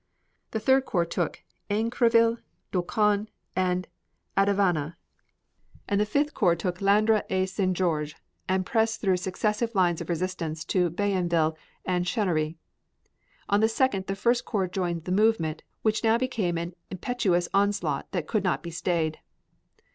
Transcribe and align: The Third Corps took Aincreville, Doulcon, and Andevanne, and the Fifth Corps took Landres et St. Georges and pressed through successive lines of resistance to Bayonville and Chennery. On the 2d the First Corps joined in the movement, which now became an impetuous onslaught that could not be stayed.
The 0.49 0.59
Third 0.59 0.85
Corps 0.85 1.05
took 1.05 1.43
Aincreville, 1.69 2.39
Doulcon, 2.71 3.27
and 3.55 3.87
Andevanne, 4.35 4.95
and 5.87 6.01
the 6.01 6.07
Fifth 6.07 6.33
Corps 6.33 6.55
took 6.55 6.77
Landres 6.79 7.21
et 7.29 7.45
St. 7.45 7.77
Georges 7.77 8.15
and 8.49 8.65
pressed 8.65 8.99
through 9.01 9.17
successive 9.17 9.75
lines 9.75 10.01
of 10.01 10.09
resistance 10.09 10.65
to 10.65 10.89
Bayonville 10.89 11.55
and 11.85 12.05
Chennery. 12.07 12.55
On 13.47 13.59
the 13.59 13.67
2d 13.67 14.07
the 14.07 14.15
First 14.15 14.43
Corps 14.43 14.67
joined 14.67 15.01
in 15.01 15.03
the 15.15 15.21
movement, 15.21 15.61
which 15.83 16.03
now 16.03 16.17
became 16.17 16.57
an 16.57 16.73
impetuous 16.89 17.47
onslaught 17.53 18.11
that 18.11 18.25
could 18.27 18.43
not 18.43 18.63
be 18.63 18.71
stayed. 18.71 19.19